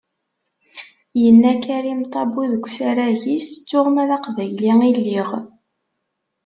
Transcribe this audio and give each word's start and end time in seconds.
Yenna 1.21 1.51
Karim 1.65 2.01
Tabu 2.13 2.41
deg 2.51 2.65
usarag-is:" 2.67 3.47
ttuɣ 3.55 3.85
ma 3.93 4.03
d 4.09 4.09
aqbayli 4.17 4.71
i 4.89 4.91
lliɣ." 4.99 5.29